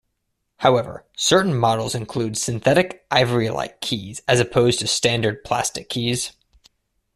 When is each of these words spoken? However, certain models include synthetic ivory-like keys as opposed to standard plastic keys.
However, 0.57 1.05
certain 1.15 1.53
models 1.55 1.93
include 1.93 2.35
synthetic 2.35 3.05
ivory-like 3.11 3.81
keys 3.81 4.19
as 4.27 4.39
opposed 4.39 4.79
to 4.79 4.87
standard 4.87 5.43
plastic 5.43 5.89
keys. 5.89 6.31